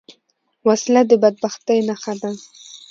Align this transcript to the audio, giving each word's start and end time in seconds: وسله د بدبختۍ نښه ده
وسله 0.67 1.01
د 1.09 1.11
بدبختۍ 1.23 1.79
نښه 1.87 2.13
ده 2.21 2.31